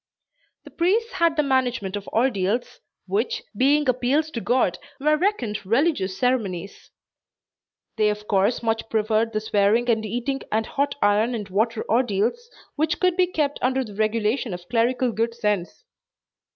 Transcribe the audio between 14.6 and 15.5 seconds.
clerical good